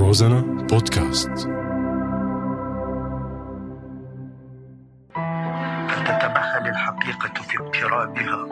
[0.00, 1.30] روزانا بودكاست.
[6.06, 8.46] تتمثل الحقيقة في اقترابها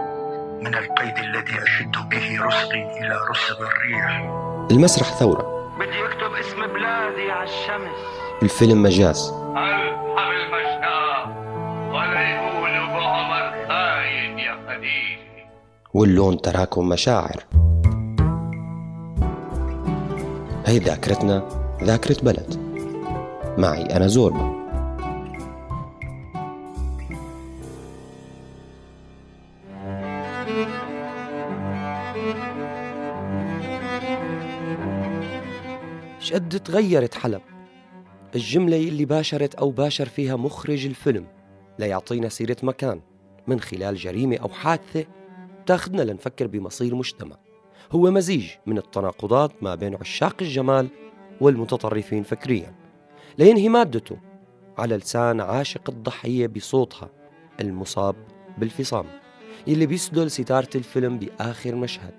[0.63, 4.31] من القيد الذي أشد به رسغي إلى رسغ الريح.
[4.71, 5.73] المسرح ثورة.
[5.79, 7.99] بدي أكتب اسم بلادي على الشمس.
[8.43, 9.33] الفيلم مجاز.
[11.93, 15.49] ولا يقولوا بعمر خاين يا خديجة
[15.95, 17.58] واللون تراكم مشاعر.
[20.69, 21.49] هي ذاكرتنا
[21.83, 22.57] ذاكرة بلد.
[23.59, 24.59] معي أنا زوربا
[36.21, 37.43] شقد تغيرت حلب.
[38.35, 41.27] الجملة اللي باشرت أو باشر فيها مخرج الفيلم
[41.79, 43.01] ليعطينا سيرة مكان.
[43.47, 45.05] من خلال جريمة أو حادثة
[45.67, 47.37] تاخدنا لنفكر بمصير مجتمع.
[47.93, 50.89] هو مزيج من التناقضات ما بين عشاق الجمال
[51.41, 52.75] والمتطرفين فكريا.
[53.39, 54.17] لينهي مادته
[54.79, 57.09] على لسان عاشق الضحية بصوتها
[57.61, 58.17] المصاب
[58.59, 59.07] بالفصام
[59.67, 62.15] يلي بيسدل ستارة الفيلم بآخر مشهد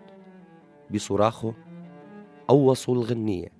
[0.93, 1.53] بصراخه
[2.47, 3.58] قوصوا الغنية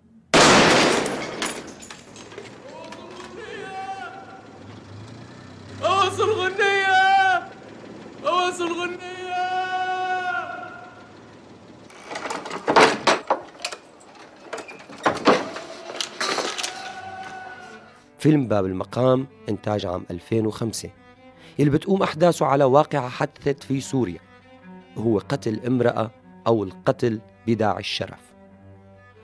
[18.20, 20.89] فيلم باب المقام إنتاج عام 2005
[21.59, 24.20] اللي بتقوم أحداثه على واقعة حدثت في سوريا.
[24.98, 26.12] هو قتل امرأة
[26.47, 28.20] أو القتل بداعي الشرف.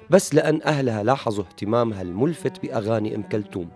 [0.09, 3.69] بس لأن أهلها لاحظوا اهتمامها الملفت بأغاني أم كلثوم.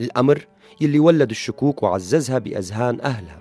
[0.00, 0.46] الأمر
[0.80, 3.40] يلي ولد الشكوك وعززها بأذهان أهلها.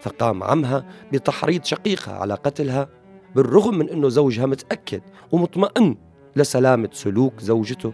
[0.00, 2.88] فقام عمها بتحريض شقيقها على قتلها
[3.36, 5.02] بالرغم من أنه زوجها متأكد
[5.32, 5.96] ومطمئن
[6.36, 7.92] لسلامة سلوك زوجته.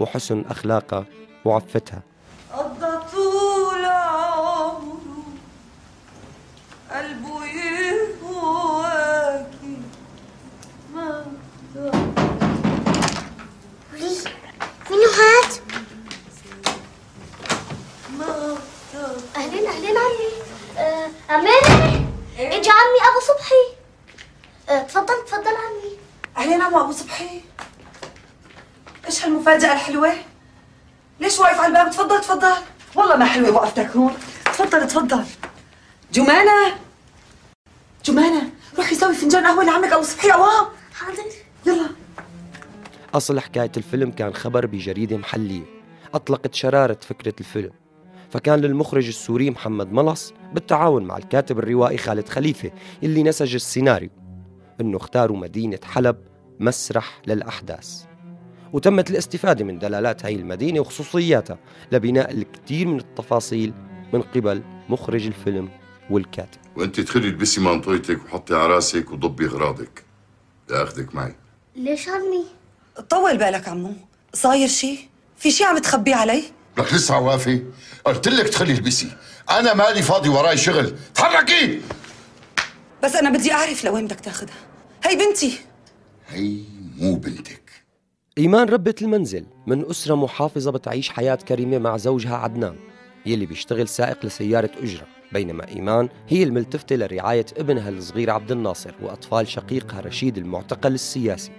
[0.00, 1.06] وحسن أخلاقها
[1.48, 2.02] وعفتها.
[2.52, 5.24] قضى طول عمره
[6.90, 8.98] قلبه يهواكي
[10.94, 11.26] ما
[14.90, 15.50] منو هاد؟
[18.18, 18.56] ما
[19.36, 20.32] أهلين أهلين عمي.
[20.78, 21.58] آه، عمي.
[22.38, 23.64] إجا عمي أبو صبحي.
[24.68, 25.98] آه، تفضل تفضل عمي.
[26.36, 27.40] أهلين عمو أبو صبحي.
[29.06, 30.14] إيش هالمفاجأة الحلوة؟
[31.20, 32.52] ليش واقف على الباب؟ تفضل تفضل.
[32.94, 34.12] والله ما حلوة وقفتك هون.
[34.44, 35.24] تفضل تفضل.
[36.12, 36.74] جمانة!
[38.04, 41.22] جمانة روحي سوي فنجان قهوة لعمك ابو صبحي عوام حاضر.
[41.66, 41.88] يلا.
[43.14, 45.64] أصل حكاية الفيلم كان خبر بجريدة محلية.
[46.14, 47.72] أطلقت شرارة فكرة الفيلم.
[48.30, 52.70] فكان للمخرج السوري محمد ملص بالتعاون مع الكاتب الروائي خالد خليفة
[53.02, 54.10] اللي نسج السيناريو.
[54.80, 56.16] إنه اختاروا مدينة حلب
[56.60, 58.04] مسرح للأحداث.
[58.72, 61.58] وتمت الاستفادة من دلالات هاي المدينة وخصوصياتها
[61.92, 63.72] لبناء الكثير من التفاصيل
[64.12, 65.68] من قبل مخرج الفيلم
[66.10, 66.58] والكاتب.
[66.76, 70.04] وأنت ادخلي البسي منطقتك وحطي على راسك وضبي أغراضك.
[70.68, 71.34] بدي اخذك معي.
[71.76, 72.44] ليش عمي؟
[73.10, 73.92] طول بالك عمو.
[74.34, 76.42] صاير شي؟ في شي عم تخبيه علي؟
[76.78, 77.62] لك لسه عوافي.
[78.04, 79.10] قلت لك ادخلي البسي.
[79.50, 80.96] أنا مالي فاضي وراي شغل.
[81.14, 81.80] تحركي!
[83.02, 84.56] بس أنا بدي أعرف لوين بدك تاخدها.
[85.04, 85.58] هي بنتي.
[86.28, 86.58] هي
[86.96, 87.67] مو بنتك.
[88.38, 92.76] إيمان ربة المنزل من أسرة محافظة بتعيش حياة كريمة مع زوجها عدنان
[93.26, 99.48] يلي بيشتغل سائق لسيارة أجرة بينما إيمان هي الملتفتة لرعاية ابنها الصغير عبد الناصر وأطفال
[99.48, 101.52] شقيقها رشيد المعتقل السياسي.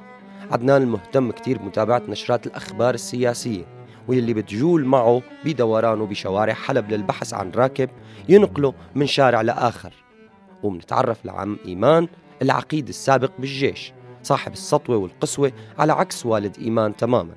[0.51, 3.65] عدنان المهتم كتير بمتابعة نشرات الأخبار السياسية
[4.07, 7.89] واللي بتجول معه بدورانه بشوارع حلب للبحث عن راكب
[8.29, 9.93] ينقله من شارع لآخر.
[10.63, 12.07] ومنتعرف لعم إيمان
[12.41, 13.93] العقيد السابق بالجيش.
[14.29, 17.33] صاحب السطوة والقسوة على عكس والد إيمان تماما.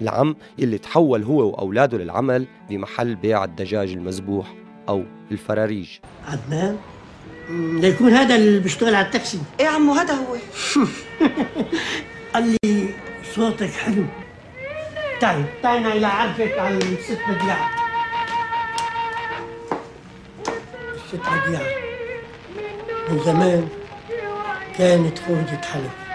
[0.00, 4.54] العم يلي تحول هو وأولاده للعمل بمحل بيع الدجاج المذبوح
[4.88, 5.88] أو الفراريج.
[6.28, 6.76] عدنان
[7.80, 9.38] ليكون هذا اللي بيشتغل على التاكسي.
[9.60, 10.36] إيه عمو هذا هو.
[12.34, 12.88] قال لي
[13.34, 14.04] صوتك حلو.
[15.20, 17.70] تعي تعي أنا إلى أعرفك عن الست بديعة.
[20.94, 21.62] الست بديعة
[23.10, 23.68] من زمان
[24.78, 26.05] كانت خرجة حلب.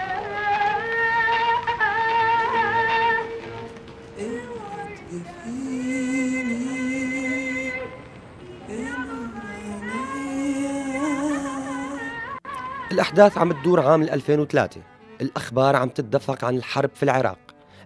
[13.02, 14.80] الأحداث عم تدور عام 2003
[15.20, 17.38] الأخبار عم تتدفق عن الحرب في العراق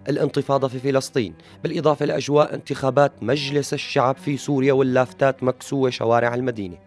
[0.09, 6.79] الانتفاضة في فلسطين بالإضافة لأجواء انتخابات مجلس الشعب في سوريا واللافتات مكسوة شوارع المدينة.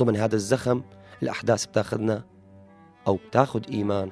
[0.00, 0.82] ضمن هذا الزخم
[1.22, 2.24] الأحداث بتاخذنا
[3.06, 4.10] أو بتاخذ إيمان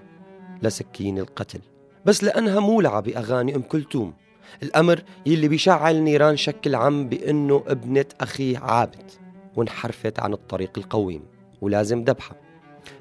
[0.62, 1.60] لسكين القتل.
[2.04, 4.14] بس لأنها مولعة بأغاني أم كلثوم.
[4.62, 9.10] الأمر يلي بيشعل نيران شكل عم بأنه ابنة أخيه عابد
[9.56, 11.22] وانحرفت عن الطريق القويم
[11.60, 12.49] ولازم ذبحها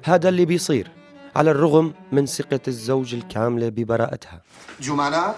[0.02, 0.90] هذا اللي بيصير
[1.36, 4.40] على الرغم من ثقة الزوج الكاملة ببراءتها.
[4.80, 5.34] جمانة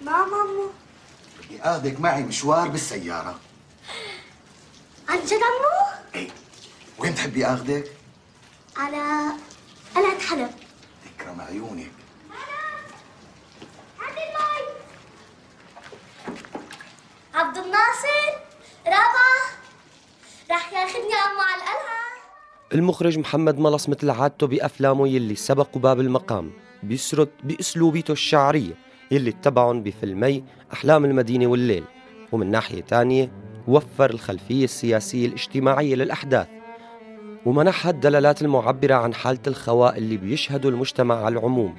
[0.00, 0.70] نعم عمو
[1.44, 3.40] بدي اخذك معي مشوار بالسيارة.
[5.08, 6.28] عن جد عمو؟ إيه.
[6.98, 7.92] وين تحبي أخذك؟
[8.76, 9.32] على
[9.96, 10.50] قلعة حلب
[11.18, 11.90] تكرم عيونك.
[17.34, 18.32] عبد الناصر
[18.86, 19.42] رابعة
[20.50, 22.11] رح ياخذني عمو على القلعة
[22.74, 26.50] المخرج محمد ملص مثل عادته بأفلامه يلي سبقوا باب المقام
[26.82, 28.74] بيسرد بأسلوبيته الشعرية
[29.10, 31.84] يلي اتبعهم بفيلمي أحلام المدينة والليل.
[32.32, 33.32] ومن ناحية تانية
[33.68, 36.46] وفر الخلفية السياسية الاجتماعية للأحداث.
[37.46, 41.74] ومنحها الدلالات المعبرة عن حالة الخواء اللي بيشهده المجتمع على العموم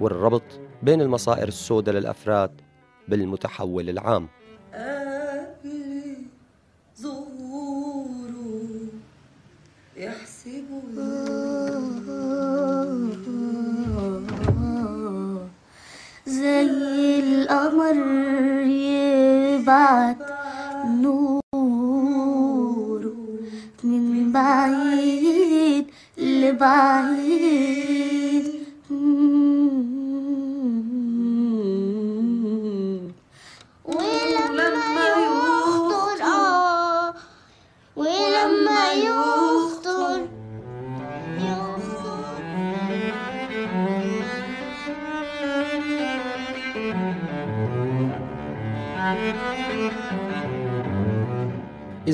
[0.00, 2.60] والربط بين المصائر السوداء للأفراد
[3.08, 4.28] بالمتحول العام.
[16.44, 17.96] زي القمر
[18.66, 20.16] يبعت
[21.02, 22.24] نوره
[23.84, 25.86] من بعيد
[26.18, 27.93] لبعيد.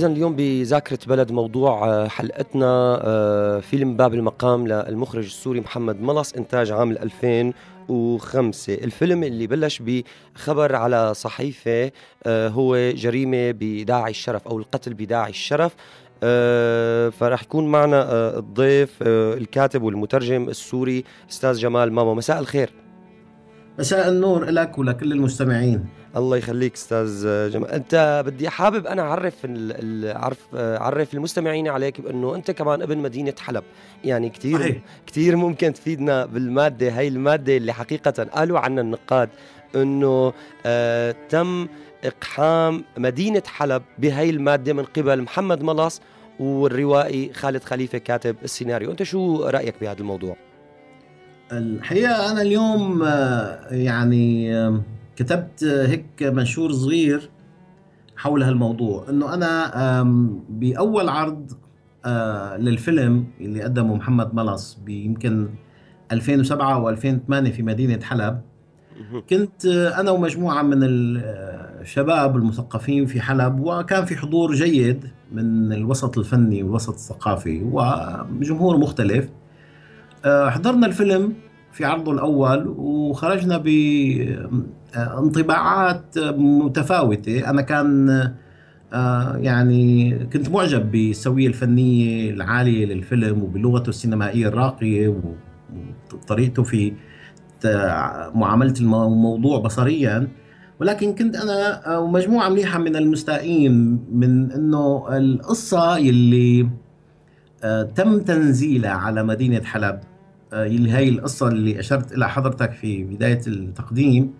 [0.00, 6.32] إذا اليوم بذاكرة بلد موضوع آه، حلقتنا آه، فيلم باب المقام للمخرج السوري محمد ملص
[6.32, 11.90] إنتاج عام 2005 الفيلم اللي بلش بخبر على صحيفة
[12.26, 15.74] آه، هو جريمة بداعي الشرف أو القتل بداعي الشرف.
[17.12, 22.70] فرح يكون معنا الضيف الكاتب والمترجم السوري أستاذ جمال ماما مساء الخير.
[23.78, 25.99] مساء النور لك ولكل المستمعين.
[26.16, 27.70] الله يخليك أستاذ جمال.
[27.70, 29.72] أنت بدي حابب أنا أعرف ال-
[30.04, 33.62] ال- أعرف أعرف المستمعين عليك بأنه أنت كمان ابن مدينة حلب.
[34.04, 34.76] يعني كثير صحيح.
[35.06, 39.28] كثير ممكن تفيدنا بالمادة هي المادة اللي حقيقة قالوا عنها النقاد
[39.76, 40.32] أنه
[40.66, 41.68] آه تم
[42.04, 46.00] إقحام مدينة حلب بهي المادة من قبل محمد ملص
[46.40, 48.90] والروائي خالد خليفة كاتب السيناريو.
[48.90, 50.36] أنت شو رأيك بهذا الموضوع؟
[51.52, 54.54] الحقيقة أنا اليوم آه، يعني
[55.24, 57.30] كتبت هيك منشور صغير
[58.16, 61.52] حول هالموضوع إنه أنا آم، بأول عرض
[62.04, 65.48] آه، للفيلم اللي قدمه محمد ملص بيمكن
[66.12, 68.40] 2007 و2008 في مدينة حلب
[69.30, 76.18] كنت آه، أنا ومجموعة من الشباب المثقفين في حلب وكان في حضور جيد من الوسط
[76.18, 79.28] الفني والوسط الثقافي وجمهور مختلف.
[80.24, 81.32] آه، حضرنا الفيلم
[81.72, 83.58] في عرضه الأول وخرجنا
[84.94, 87.50] بانطباعات متفاوتة.
[87.50, 88.10] أنا كان
[88.92, 95.14] آه، يعني كنت معجب بالسوية الفنية العالية للفيلم وبلغته السينمائية الراقية
[96.12, 96.92] وطريقته في
[98.34, 100.28] معاملة الموضوع بصريا.
[100.80, 106.68] ولكن كنت أنا آه، ومجموعة مليحة من المستائين من أنه القصة يلي
[107.64, 110.09] آه، تم تنزيلها على مدينة حلب آه،
[110.52, 114.30] اللي هي القصة اللي أشرت إلى حضرتك في بداية التقديم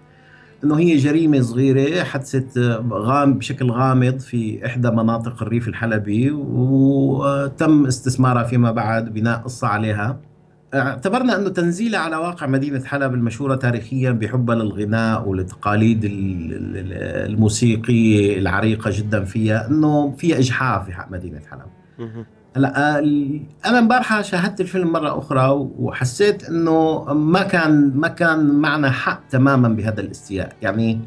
[0.65, 2.59] إنه هي جريمة صغيرة حدثت
[2.93, 10.21] غام بشكل غامض في إحدى مناطق الريف الحلبي وتم استثمارها فيما بعد بناء قصة عليها.
[10.75, 16.13] اعتبرنا أنه تنزيلها على واقع مدينة حلب المشهورة تاريخيا بحبها للغناء ولتقاليد ال-
[16.53, 21.61] ال- الموسيقيه العريقة جدا فيها إنه فيها إجحاف في حق مدينة حلب.
[22.57, 28.91] هلا ال- أنا امبارحة شاهدت الفيلم مرة أخرى وحسيت إنه ما كان ما كان معنا
[28.91, 30.53] حق تماما بهذا الاستياء.
[30.63, 31.01] يعني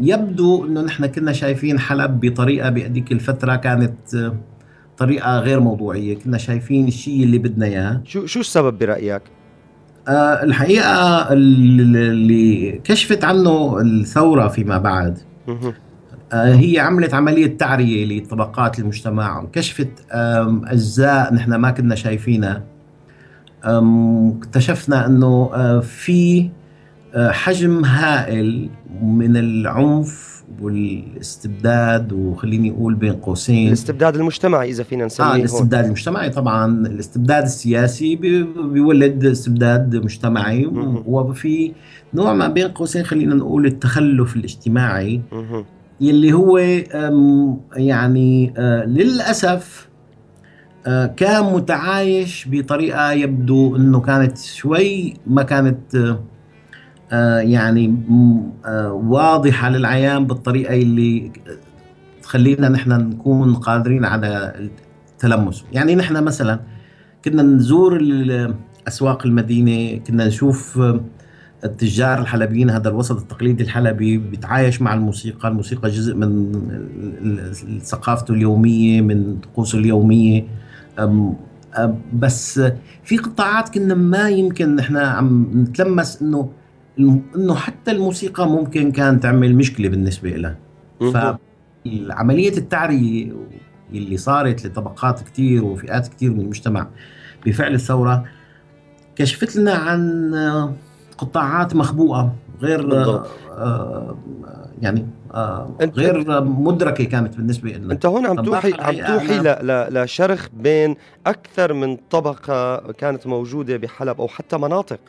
[0.00, 4.34] يبدو إنه نحن كنا شايفين حلب بطريقة بهذيك الفترة كانت أه،
[4.98, 6.18] طريقة غير موضوعية.
[6.18, 8.00] كنا شايفين الشيء اللي بدنا إياه.
[8.04, 9.22] شو شو السبب برأيك؟
[10.08, 15.18] آه، الحقيقة ال- اللي كشفت عنه الثورة فيما بعد.
[15.48, 15.74] آه،
[16.32, 19.44] هي عملت عملية تعرية لطبقات المجتمع.
[19.52, 22.62] كشفت آم، أجزاء نحن ما كنا شايفينها.
[23.64, 26.50] اكتشفنا أنه آه، في
[27.14, 28.68] آه، حجم هائل
[29.02, 33.68] من العنف والاستبداد وخليني أقول بين قوسين.
[33.68, 35.36] الاستبداد المجتمعي إذا فينا نسميه هون.
[35.36, 36.86] الاستبداد المجتمعي طبعا.
[36.86, 38.42] الاستبداد السياسي بي-
[38.72, 40.66] بيولد استبداد مجتمعي.
[41.06, 41.72] وفي
[42.14, 45.20] نوع ما بين قوسين خلينا نقول التخلف الاجتماعي.
[46.00, 46.58] يلي هو
[47.76, 49.88] يعني آه، للأسف
[50.86, 56.14] آه، كان متعايش بطريقة يبدو إنه كانت شوي ما كانت
[57.12, 57.94] آه، يعني
[58.92, 61.32] واضحة للعيان بالطريقة اللي
[62.22, 64.52] تخلينا نحن نكون قادرين على
[65.12, 65.64] التلمس.
[65.72, 66.60] يعني نحن مثلا
[67.24, 68.54] كنا نزور ال-
[68.88, 70.80] أسواق المدينة كنا نشوف
[71.64, 75.48] التجار الحلبيين هذا الوسط التقليدي الحلبي بيتعايش مع الموسيقى.
[75.48, 76.52] الموسيقى جزء من
[77.84, 80.44] ثقافته اليومية من طقوسه اليومية.
[80.98, 81.02] أم-
[81.76, 81.80] أم-
[82.12, 82.60] بس
[83.04, 86.50] في قطاعات كنا ما يمكن نحن عم نتلمس إنه
[87.36, 90.56] إنه حتى الموسيقى ممكن كان تعمل مشكلة بالنسبة لها
[91.00, 91.12] مهم.
[91.12, 93.32] فعملية التعرية
[93.92, 96.86] اللي صارت لطبقات كتير وفئات كتير من المجتمع
[97.46, 98.24] بفعل الثورة
[99.16, 100.34] كشفت لنا عن
[101.18, 103.26] قطاعات مخبوءة غير بالضبط.
[103.50, 104.16] آه،
[104.82, 110.02] يعني آه، أنت- غير مدركة كانت بالنسبة لنا أنت هون عم توحي عم توحي ل-
[110.02, 110.96] لشرخ بين
[111.26, 115.00] أكثر من طبقة كانت موجودة بحلب أو حتى مناطق.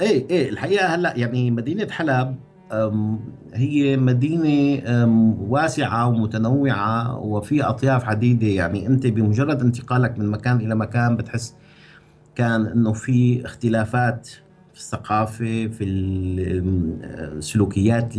[0.00, 2.36] إيه إيه الحقيقة هلأ يعني مدينة حلب
[3.54, 10.74] هي مدينة أم، واسعة ومتنوعة وفي أطياف عديده يعني أنت بمجرد انتقالك من مكان إلى
[10.74, 11.54] مكان بتحس
[12.34, 14.28] كان إنه في اختلافات
[14.74, 15.84] في الثقافه في
[17.40, 18.14] سلوكيات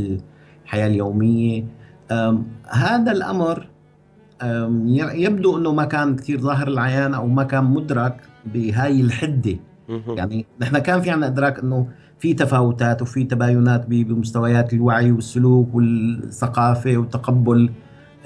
[0.65, 1.65] الحياة اليومية.
[2.11, 3.67] أم، هذا الأمر
[4.41, 8.21] أم، ي- يبدو إنه ما كان كثير ظاهر العيان أو ما كان مدرك
[8.53, 9.55] بهاي الحدة.
[9.89, 10.17] مهم.
[10.17, 11.87] يعني نحن كان في عنا إدراك إنه
[12.19, 17.69] في تفاوتات وفي تباينات بمستويات الوعي والسلوك والثقافة وتقبل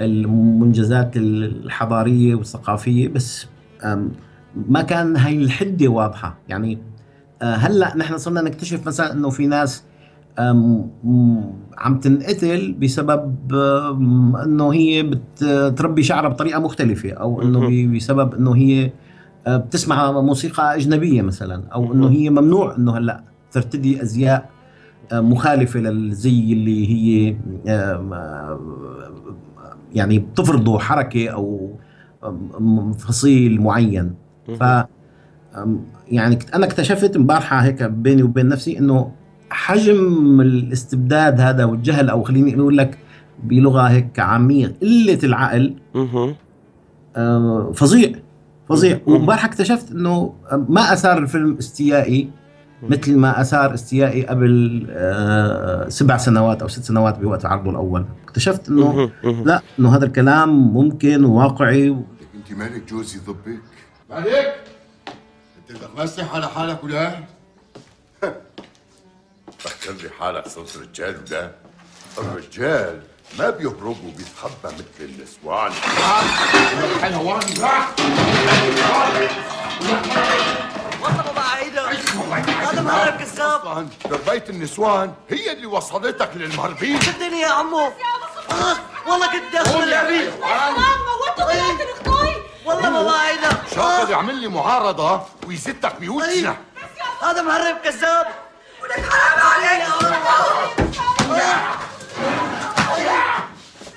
[0.02, 3.48] المنجزات الحضارية والثقافية بس
[4.70, 6.38] ما كان هاي الحدة واضحة.
[6.50, 6.78] يعني
[7.42, 9.84] هلا نحن صرنا نكتشف مثلا إنه في ناس
[11.78, 13.54] عم تنقتل بسبب
[14.46, 18.92] إنه هي بتربي شعرها بطريقة مختلفة أو إنه بسبب إنه هي
[19.48, 24.50] آه، بتسمع موسيقى أجنبية مثلا أو إنه هي ممنوع إنه هلأ ترتدي أزياء
[25.12, 27.36] آه، مخالفة للزي اللي هي
[27.68, 28.60] آه،
[29.94, 31.76] يعني بتفرضه حركة أو
[32.98, 34.16] فصيل معين.
[34.60, 34.64] ف
[36.08, 39.12] يعني أنا اكتشفت امبارحة هيك بيني وبين نفسي إنه
[39.50, 42.98] حجم الاستبداد هذا والجهل أو خليني أقول لك
[43.44, 45.76] بلغة هيك عاميه قلة العقل.
[47.16, 48.12] آه، فظيع
[48.70, 49.00] فظيع.
[49.08, 49.14] مم.
[49.14, 50.34] وامبارح اكتشفت إنه
[50.70, 52.30] ما أثار الفيلم استيائي
[52.90, 58.06] مثل ما أثار استيائي قبل آه، سبع سنوات أو ست سنوات بوقت عرضه الأول.
[58.24, 59.10] اكتشفت إنه.
[59.24, 63.60] لا إنه هذا الكلام ممكن وواقعي انت مالك جوزي ضبك
[64.10, 64.77] مالك؟
[65.70, 67.24] انت بدك مسح على حالك ولا؟
[69.60, 71.52] فكر لي حالك صرت رجال ولا؟
[72.18, 73.02] الرجال
[73.40, 75.72] ما بيهربوا بيتخبى مثل النسوان
[77.02, 77.42] حلوان
[81.02, 81.90] والله بابا عيدة
[82.48, 87.02] هذا مهرب كذاب أصلا تربية النسوان هي اللي وصلتك للمهربين.
[87.02, 87.80] صدقني يا عمو.
[88.52, 90.32] آه، والله كنت اخذ اللعبين
[92.68, 94.12] والله بابا عيدة شاطر.
[94.12, 96.56] يعمل لي معارضة ويزتك بوجهنا
[97.24, 98.26] هذا مهرب كذاب.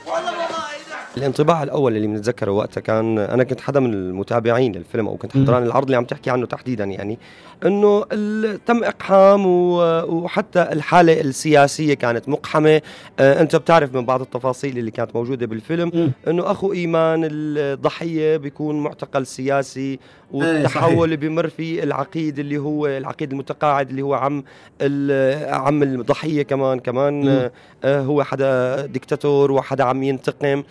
[0.06, 5.08] والله بابا عيدة الانطباع الأول اللي بنتذكره وقتها كان أنا كنت حدا من المتابعين للفيلم
[5.08, 7.18] أو كنت حضران العرض اللي عم تحكي عنه تحديدا يعني.
[7.66, 8.04] إنه
[8.66, 12.82] تم إقحام وحتى الحالة السياسية كانت مقحمة.
[13.20, 18.80] آه، أنت بتعرف من بعض التفاصيل اللي كانت موجودة بالفيلم إنه أخو إيمان الضحية بيكون
[18.80, 19.98] معتقل سياسي
[20.32, 24.44] والتحول اللي بيمر فيه العقيد اللي هو العقيد المتقاعد اللي هو عم
[25.46, 26.80] عم الضحية كمان.
[26.80, 27.52] كمان آه،
[27.84, 30.62] آه، هو حدا ديكتاتور وحدا عم ينتقم.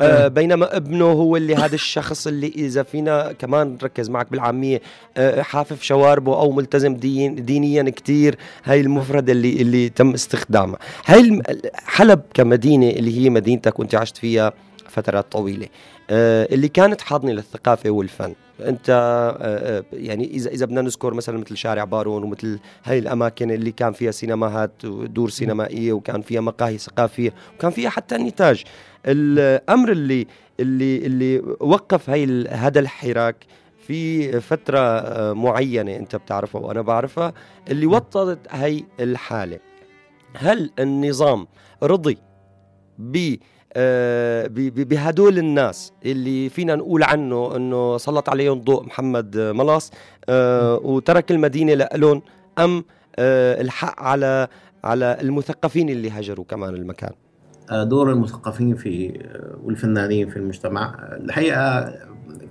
[0.00, 4.80] آه بينما ابنه هو اللي هذا الشخص اللي إذا فينا كمان نركز معك بالعامية.
[5.16, 10.78] آه حافف شواربه أو ملتزم دين دينيا كتير هاي المفردة اللي اللي تم استخدامها.
[11.06, 11.42] هاي
[11.74, 14.52] حلب كمدينة اللي هي مدينتك وأنت عشت فيها
[14.88, 15.66] فترات طويلة
[16.10, 18.34] آه اللي كانت حاضنة للثقافة والفن.
[18.60, 23.50] أنت آه، آه، يعني اذا إذا بدنا نذكر مثلا مثل شارع بارون ومثل هاي الأماكن
[23.50, 28.64] اللي كان فيها سينماهات ودور سينمائية وكان فيها مقاهي ثقافية وكان فيها حتى نتاج
[29.06, 30.26] الأمر اللي
[30.60, 33.36] اللي اللي وقف هاي هذا الحراك
[33.88, 37.32] في فترة آه، معينة أنت بتعرفها وأنا بعرفها
[37.70, 39.58] اللي وطدت هي الحالة.
[40.34, 41.46] هل النظام
[41.82, 42.18] رضي
[42.98, 43.34] ب
[43.72, 49.90] آه، ب- بهدول الناس اللي فينا نقول عنه انه سلط عليهم ضوء محمد ملص
[50.28, 52.22] آه، وترك المدينة لهم
[52.58, 52.84] أم
[53.18, 54.48] الحق على
[54.84, 57.10] على المثقفين اللي هجروا كمان المكان؟
[57.72, 59.20] دور المثقفين في
[59.64, 60.94] والفنانين في المجتمع.
[61.00, 61.92] الحقيقة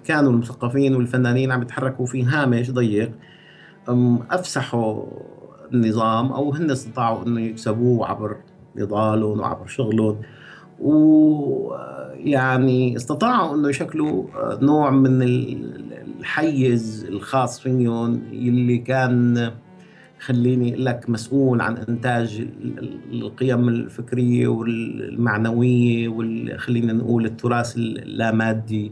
[0.06, 3.12] كانوا المثقفين والفنانين عم يتحركوا في هامش ضيق
[4.32, 5.04] أفسحوا
[5.74, 8.38] النظام أو هن استطاعوا أنه يكسبوه عبر
[8.76, 10.18] نضالهم وعبر شغلهم.
[10.80, 14.24] ويعني استطاعوا أنه يشكلوا
[14.62, 19.52] نوع من ال- الحيز الخاص فيهم اللي كان
[20.20, 28.92] خليني لك مسؤول عن إنتاج ال- ال- القيم الفكرية والمعنوية وخلينا نقول التراث اللامادي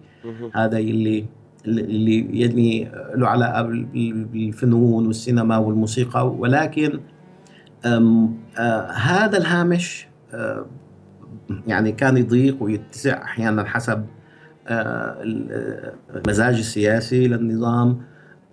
[0.53, 1.25] هذا اللي
[1.67, 6.27] اللي يعني له علاقة بال- بالفنون والسينما والموسيقى.
[6.29, 6.99] ولكن
[7.85, 10.65] أم آه هذا الهامش آه
[11.67, 14.05] يعني كان يضيق ويتسع أحيانا حسب
[14.67, 17.97] آه ال- المزاج السياسي للنظام.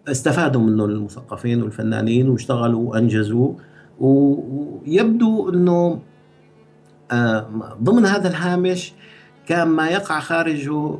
[0.08, 3.52] استفادوا منه المثقفين والفنانين واشتغلوا وأنجزوا.
[4.00, 5.98] ويبدو إنه
[7.12, 7.46] آه،
[7.82, 8.92] ضمن هذا الهامش
[9.46, 10.98] كان ما يقع خارجه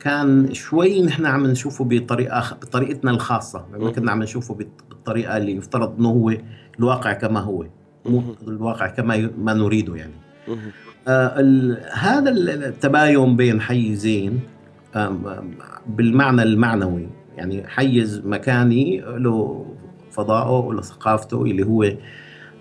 [0.00, 3.64] كان شوي نحن عم نشوفه بطريقة بطريقتنا الخاصة.
[3.72, 6.32] ما كنا عم نشوفه بالط- بالطريقة اللي يفترض إنه هو
[6.78, 7.66] الواقع كما هو.
[8.06, 10.12] مو الواقع كما ما نريده يعني.
[11.08, 11.38] آه،
[11.92, 14.40] هذا ال- التباين بين حيزين
[15.88, 17.08] بالمعنى المعنوي.
[17.36, 19.66] يعني حيز مكاني له
[20.10, 21.82] فضائه وله ثقافته اللي هو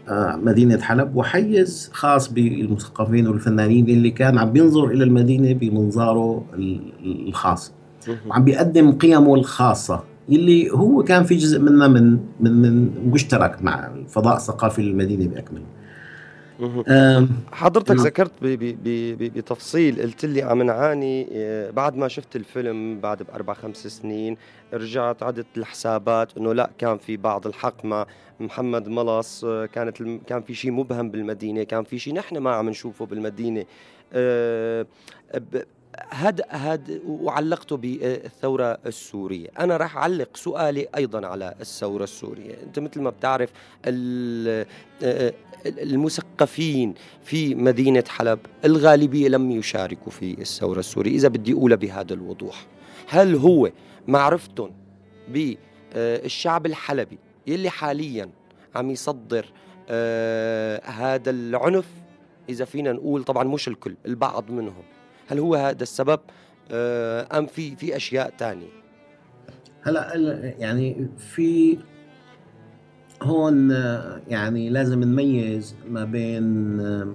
[0.09, 6.81] آه، مدينة حلب وحيز خاص بالمثقفين والفنانين اللي كان عم بينظر إلى المدينة بمنظاره ال-
[7.27, 7.73] الخاص.
[8.27, 13.87] وعم بيقدم قيمه الخاصة اللي هو كان في جزء منها من من من مشترك مع
[13.95, 15.63] الفضاء الثقافي للمدينة بأكمله.
[17.51, 18.05] حضرتك نعم.
[18.05, 24.37] ذكرت بتفصيل قلت لي عم نعاني آه، بعد ما شفت الفيلم بعد بأربع خمس سنين
[24.73, 28.05] رجعت عدت الحسابات إنه لا كان في بعض الحق مع
[28.39, 29.97] محمد ملص آه، كانت
[30.27, 33.65] كان في شيء مبهم بالمدينة كان في شيء نحن ما عم نشوفه بالمدينة
[35.95, 39.47] آه، هاد هاد وعلقته بالثورة السورية.
[39.59, 42.55] أنا راح أعلق سؤالي أيضا على الثورة السورية.
[42.63, 43.49] أنت مثل ما بتعرف
[43.85, 44.65] ال-
[45.03, 45.33] آه،
[45.65, 52.65] المثقفين في مدينة حلب الغالبية لم يشاركوا في الثورة السورية إذا بدي أقولها بهذا الوضوح.
[53.07, 53.71] هل هو
[54.07, 54.71] معرفتهم
[55.27, 58.29] بالشعب الحلبي يلي حاليا
[58.75, 59.45] عم يصدر
[59.89, 61.85] آه، هذا العنف؟
[62.49, 64.83] إذا فينا نقول طبعا مش الكل البعض منهم.
[65.27, 66.19] هل هو هذا السبب؟
[66.71, 68.67] آه، أم في في أشياء تانية؟
[69.81, 70.15] هلا
[70.59, 71.77] يعني في
[73.23, 77.07] هون آه، يعني لازم نميز ما بين آه،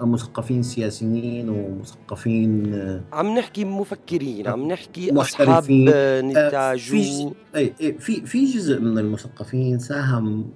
[0.00, 2.74] مثقفين سياسيين ومثقفين
[3.12, 5.88] عم نحكي مفكرين عم نحكي محترفين.
[5.88, 10.50] آه، آه، في أي- أي، في في جزء من المثقفين ساهم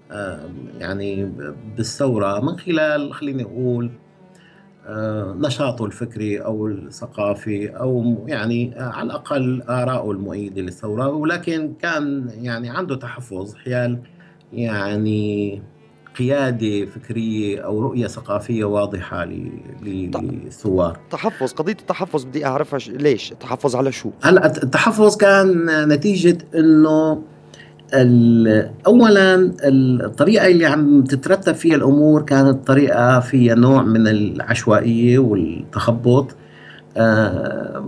[0.79, 1.33] يعني
[1.77, 3.91] بالثورة من خلال خليني أقول
[5.39, 11.09] نشاطه الفكري أو الثقافي أو يعني آه، على الأقل ارائه المؤيدة للثورة.
[11.09, 13.99] ولكن كان يعني عنده تحفظ حيال
[14.53, 15.63] يعني
[16.19, 19.25] قيادة فكرية أو رؤية ثقافية واضحة
[19.83, 20.99] للثوار.
[21.11, 27.23] تحفظ قضية التحفظ بدي أعرفها ش- ليش؟ تحفظ على شو؟ هلأ التحفظ كان نتيجة إنه
[27.95, 36.37] اولا الطريقة اللي عم تترتب فيها الأمور كانت طريقة فيها نوع من العشوائية والتخبط.
[36.97, 37.85] آه،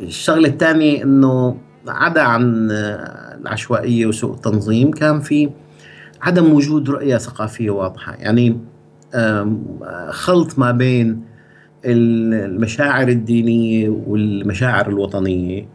[0.00, 1.56] الشغلة الثانية إنه
[1.88, 2.68] عدا عن
[3.40, 5.50] العشوائية وسوء التنظيم كان في
[6.22, 8.14] عدم وجود رؤية ثقافية واضحة.
[8.14, 8.60] يعني
[10.08, 11.20] خلط ما بين
[11.84, 15.68] المشاعر الدينية والمشاعر الوطنية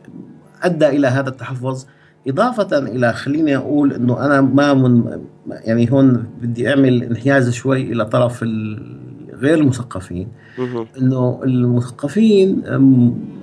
[0.63, 1.85] أدى إلى هذا التحفظ.
[2.29, 8.05] إضافة إلى خليني أقول إنه أنا ما من يعني هون بدي أعمل انحياز شوي إلى
[8.05, 8.43] طرف
[9.33, 10.27] غير المثقفين.
[11.01, 12.61] إنه المثقفين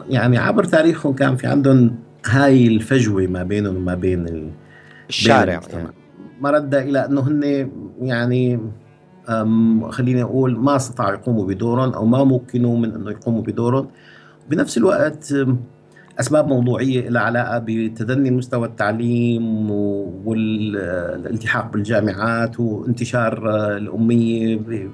[0.09, 1.95] يعني عبر تاريخهم كان في عندهم
[2.27, 4.51] هاي الفجوة ما بينهم وما بين ال-
[5.09, 5.91] الشارع بين المجتمع.
[6.41, 7.71] ما رد إلى إنه هن
[8.03, 8.61] يعني
[9.91, 13.89] خليني أقول ما استطاعوا يقوموا بدورهم أو ما مكنوا من إنه يقوموا بدورهم.
[14.51, 15.35] بنفس الوقت
[16.21, 19.71] أسباب موضوعية لها علاقة بتدني مستوى التعليم
[20.25, 24.91] والالتحاق بالجامعات وانتشار آه، الأمية ب-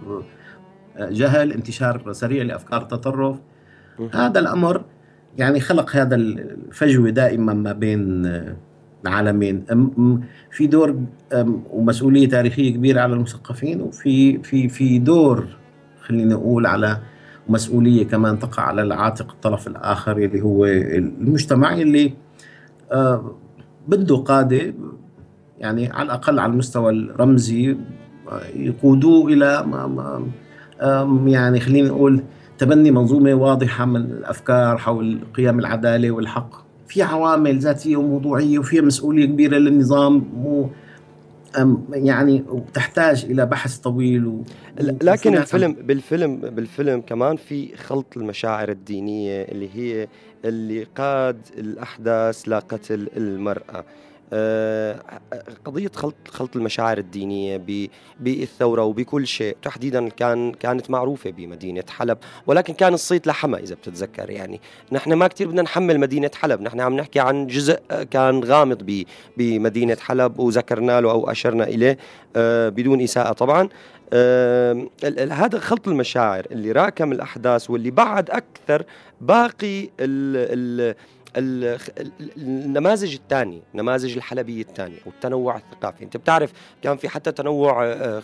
[1.00, 3.36] جهل انتشار سريع لأفكار التطرف.
[4.12, 4.84] هذا الأمر
[5.38, 8.56] يعني خلق هذا الفجوة دائما ما بين آه،
[9.04, 9.64] العالمين.
[10.50, 11.00] في دور
[11.70, 15.46] ومسؤولية تاريخية كبيرة على المثقفين وفي في في دور
[16.02, 16.98] خلينا نقول على
[17.48, 22.12] مسؤولية كمان تقع على العاتق الطرف الآخر اللي هو المجتمع اللي
[22.92, 23.34] آه،
[23.88, 24.74] بده قادة
[25.58, 27.76] يعني على الأقل على المستوى الرمزي
[28.56, 30.26] يقودوه إلى ما
[31.26, 32.22] يعني خلينا نقول
[32.58, 36.50] تبني منظومة واضحة من الأفكار حول قيم العدالة والحق.
[36.88, 40.70] في عوامل ذاتية وموضوعية وفيها مسؤولية كبيرة للنظام مو
[41.90, 44.42] يعني تحتاج إلى بحث طويل و...
[44.80, 50.08] لكن الفيلم بالفيلم بالفيلم كمان في خلط المشاعر الدينية اللي هي
[50.44, 53.62] اللي قاد الأحداث لقتل المرأة.
[53.76, 53.84] آه،
[55.64, 57.60] قضية خلط خلط المشاعر الدينية
[58.20, 64.30] بالثورة وبكل شيء تحديدا كان كانت معروفة بمدينة حلب ولكن كان الصيت لحمى إذا بتتذكر
[64.30, 64.60] يعني.
[64.92, 67.78] نحن ما كتير بدنا نحمل مدينة حلب نحن عم نحكي عن جزء
[68.10, 69.04] كان غامض
[69.36, 71.98] بمدينة حلب وذكرنا له أو أشرنا إليه
[72.36, 73.68] آه، بدون إساءة طبعا.
[74.14, 78.84] ال- هذا خلط المشاعر اللي راكم الأحداث واللي بعد أكثر
[79.20, 80.94] باقي ال- ال-
[81.36, 86.04] النماذج الثانية النماذج الحلبية الثانية والتنوع الثقافي.
[86.04, 88.22] أنت بتعرف كان في حتى تنوع آه،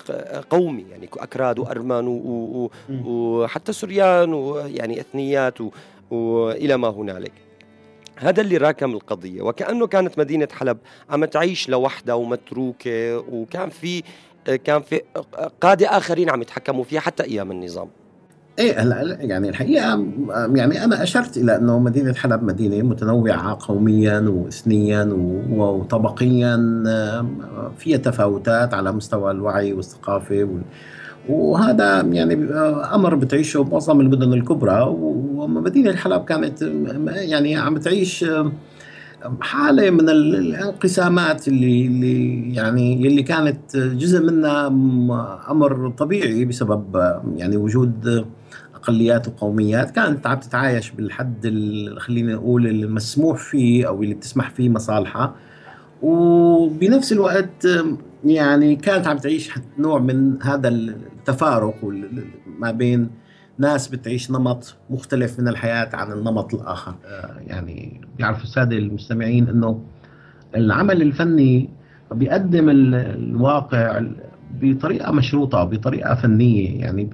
[0.50, 2.06] قومي يعني أكراد وأرمن
[3.04, 5.58] وحتى سوريان ويعني إثنيات
[6.10, 7.32] وإلى ما هنالك.
[8.16, 9.42] هذا اللي راكم القضية.
[9.42, 10.78] وكأنه كانت مدينة حلب
[11.10, 14.02] عم تعيش لوحدها ومتروكة وكان في
[14.64, 15.00] كان في
[15.60, 17.88] قادة آخرين عم يتحكموا فيها حتى أيام النظام.
[18.58, 20.04] إيه هلا يعني الحقيقة
[20.54, 25.08] يعني أنا أشرت إلى أنه مدينة حلب مدينة متنوعة قوميا واثنيا
[25.50, 26.56] وطبقيا
[27.78, 30.62] فيها تفاوتات على مستوى الوعي والثقافة وال-
[31.28, 32.34] وهذا يعني
[32.94, 36.62] أمر بتعيشه معظم المدن الكبرى ومدينه حلب كانت
[37.06, 38.24] يعني عم تعيش
[39.40, 44.66] حالة من ال- الانقسامات اللي اللي يعني اللي كانت جزء منها
[45.50, 46.96] أمر طبيعي بسبب
[47.36, 48.24] يعني وجود
[48.82, 49.90] أقليات وقوميات.
[49.90, 55.34] كانت عم تتعايش بالحد ال- خلينا نقول المسموح فيه أو اللي بتسمح فيه مصالحها
[56.02, 57.66] وبنفس الوقت
[58.24, 61.74] يعني كانت عم تعيش نوع من هذا التفارق
[62.58, 63.10] ما بين
[63.58, 66.94] ناس بتعيش نمط مختلف من الحياة عن النمط الآخر.
[67.06, 69.80] آه، يعني بيعرفوا السادة المستمعين أنه
[70.56, 71.68] العمل الفني
[72.12, 74.02] بيقدم ال- الواقع
[74.62, 76.80] بطريقة مشروطة بطريقة فنية.
[76.80, 77.10] يعني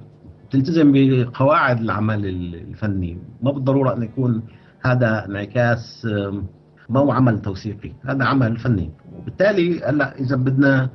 [0.49, 3.17] بتلتزم بقواعد العمل الفني.
[3.41, 4.43] ما بالضرورة أن يكون
[4.85, 6.07] هذا انعكاس
[6.89, 7.91] ما هو عمل توثيقي.
[8.05, 8.91] هذا عمل فني.
[9.13, 10.89] وبالتالي هلأ إذا بدنا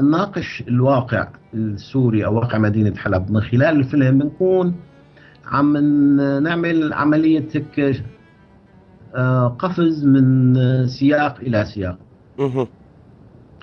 [0.00, 3.30] نناقش الواقع السوري أو واقع مدينة حلب.
[3.30, 4.74] من خلال الفيلم بنكون
[5.46, 5.76] عم
[6.42, 8.02] نعمل عملية هيك
[9.14, 10.54] آه، قفز من
[10.86, 11.98] سياق إلى سياق.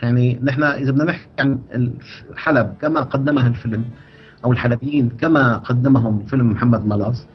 [0.04, 1.60] يعني نحن إذا بدنا نحكي عن
[2.36, 3.86] حلب كما قدمها الفيلم
[4.46, 7.28] أو الحلبيين كما قدمهم فيلم محمد ملاص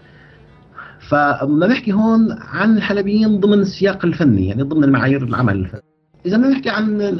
[1.08, 5.58] فبدنا نحكي هون عن الحلبيين ضمن السياق الفني يعني ضمن المعايير العمل.
[5.60, 5.80] الفني
[6.26, 7.18] اذا نحكي عن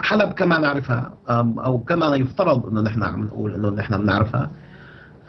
[0.00, 1.14] حلب كما نعرفها
[1.58, 4.50] أو كما يفترض إنه نحن عم نقول إنه نحن بنعرفها.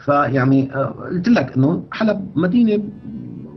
[0.04, 2.84] فيعني آه، قلت لك إنه حلب مدينة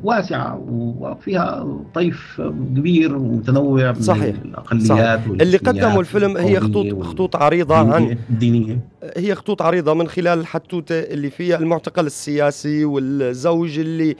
[0.06, 0.66] واسعة
[1.00, 2.42] وفيها طيف
[2.76, 4.36] كبير ومتنوع من صحيح.
[4.46, 5.26] الأقليات صحيح.
[5.26, 8.80] اللي قدموا الفيلم هي خطوط خطوط عريضة عن الدينية
[9.18, 14.16] هي خطوط عريضة من خلال الحتوتة اللي فيها المعتقل السياسي والزوج اللي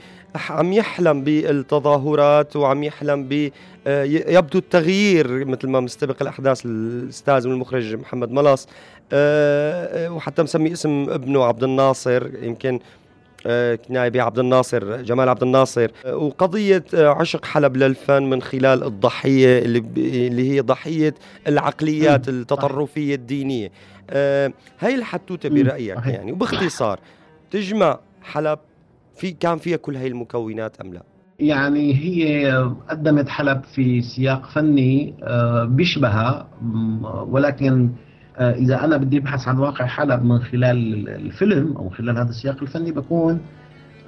[0.50, 3.50] عم يحلم بالتظاهرات وعم يحلم ب
[3.86, 8.68] آه، يبدو التغيير مثل ما مستبق الأحداث الأستاذ والمخرج محمد ملاص
[9.12, 12.80] آه، آه، وحتى مسمي اسم ابنه عبد الناصر يمكن
[13.46, 15.90] آه، كناية بعبد الناصر جمال عبد الناصر.
[16.06, 21.14] آه، وقضية آه، عشق حلب للفن من خلال الضحية اللي, هي ضحية
[21.48, 23.70] العقليات التطرفية الدينية.
[24.80, 25.96] هاي الحتوتة برأيك.
[26.06, 26.32] يعني.
[26.32, 27.00] وباختصار
[27.50, 28.58] تجمع حلب
[29.16, 31.02] في كان فيها كل هاي المكونات أم لا؟
[31.38, 32.52] يعني هي
[32.90, 35.14] قدمت حلب في سياق فني
[35.64, 36.48] بيشبهها
[37.28, 37.90] ولكن
[38.38, 42.92] إذا أنا بدي أبحث عن واقع حلب من خلال الفيلم أو خلال هذا السياق الفني
[42.92, 43.40] بكون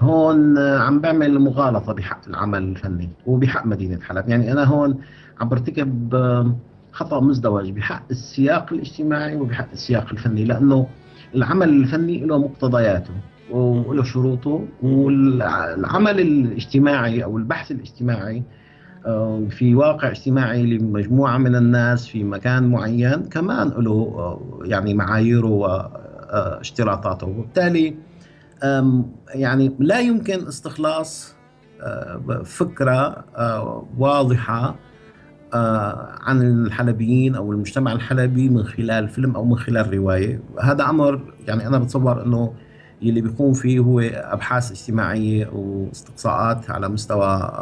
[0.00, 4.28] هون آه، عم بعمل مغالطة بحق العمل الفني وبحق مدينة حلب.
[4.28, 4.98] يعني أنا هون
[5.40, 6.56] عم برتكب آه،
[6.92, 10.86] خطأ مزدوج بحق السياق الاجتماعي وبحق السياق الفني لأنه
[11.34, 13.14] العمل الفني له مقتضياته
[13.50, 18.42] وله شروطه والعمل الاجتماعي أو البحث الاجتماعي آه،
[19.50, 27.26] في واقع اجتماعي لمجموعة من الناس في مكان معين كمان له يعني معاييره واشتراطاته.
[27.26, 27.94] وبالتالي
[29.34, 31.38] يعني لا يمكن استخلاص
[31.82, 34.74] آه، فكرة آه، واضحة
[35.54, 40.40] آه، عن الحلبيين أو المجتمع الحلبي من خلال فيلم أو من خلال رواية.
[40.60, 42.54] هذا أمر يعني أنا بتصور إنه
[43.02, 47.52] يلي بيقوم فيه هو أبحاث اجتماعية واستقصاءات على مستوى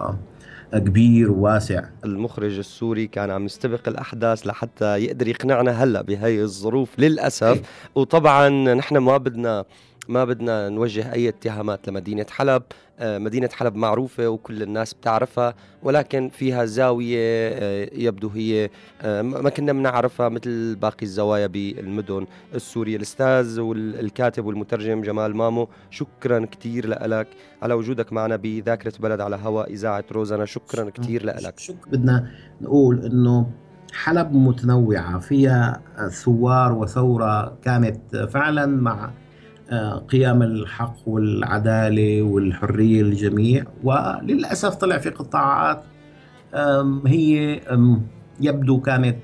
[0.78, 1.84] كبير وواسع.
[2.04, 7.60] المخرج السوري كان عم يستبق الأحداث لحتى يقدر يقنعنا هلأ بهي الظروف للأسف.
[7.94, 9.64] وطبعا نحن ما بدنا
[10.08, 12.62] ما بدنا نوجه أي اتهامات لمدينة حلب.
[12.98, 17.18] آه، مدينة حلب معروفة وكل الناس بتعرفها ولكن فيها زاوية
[17.52, 18.70] آه، يبدو هي
[19.02, 22.26] آه، ما كنا بنعرفها مثل باقي الزوايا بالمدن.
[22.54, 27.28] السوريه الأستاذ والكاتب والمترجم جمال مامو شكرا كثير لك
[27.62, 31.90] على وجودك معنا بذاكرة بلد على هواء إذاعة روزانا شكرا كثير لك شكرا.
[31.92, 33.50] بدنا نقول إنه
[33.92, 39.10] حلب متنوعة فيها ثوار وثورة كانت فعلا مع
[40.08, 43.64] قيام الحق والعدالة والحرية للجميع.
[43.84, 45.82] وللأسف طلع في قطاعات
[47.06, 47.60] هي
[48.40, 49.18] يبدو كانت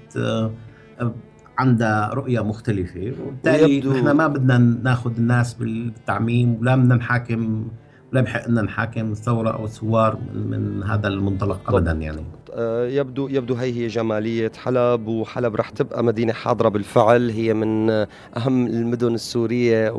[1.59, 3.12] عندها رؤية مختلفة.
[3.26, 7.68] وبالتالي نحن ما بدنا ناخذ الناس بالتعميم ولا بدنا نحاكم
[8.12, 12.20] لا بحق ان نحاكم الثوره أو الثوار من, من هذا المنطلق ابدا يعني.
[12.20, 17.30] آه، يبدو يبدو هي هي جمالية حلب وحلب رح تبقى مدينة حاضرة بالفعل.
[17.30, 17.90] هي من
[18.36, 19.90] أهم المدن السورية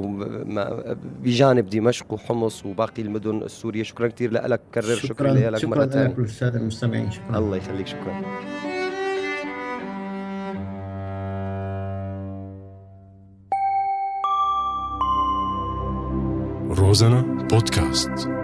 [1.23, 3.83] بجانب دمشق وحمص وباقي المدن السورية.
[3.83, 5.49] شكرا كثير لك كرر شكرا, شكرا.
[5.49, 7.11] لك مرة ثانية شكرا للساده المستمعين.
[7.11, 7.37] شكرا.
[7.37, 8.21] الله يخليك شكرا.
[16.69, 18.42] روزانا بودكاست.